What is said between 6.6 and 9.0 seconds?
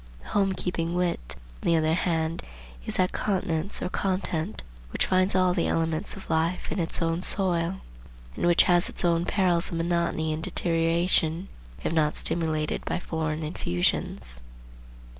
in its own soil; and which has